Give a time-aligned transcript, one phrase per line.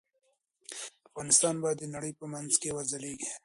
[1.09, 3.29] افغانستان به د نړۍ په منځ کې وځليږي.